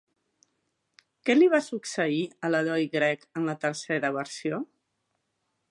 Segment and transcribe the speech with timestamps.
[1.27, 4.63] Què li va succeir a l'heroi grec en la tercera versió?